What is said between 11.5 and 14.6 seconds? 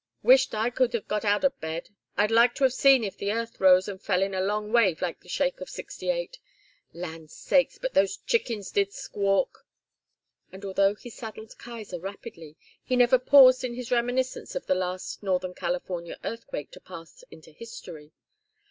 Kaiser rapidly, he never paused in his reminiscence